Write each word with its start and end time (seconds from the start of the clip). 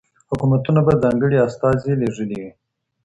حکومتونو 0.29 0.79
به 0.85 0.93
ځانګړي 1.03 1.37
استازي 1.47 1.93
لیږلي 2.01 2.37
وي. 2.41 2.51